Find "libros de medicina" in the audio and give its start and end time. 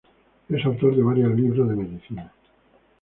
1.35-2.31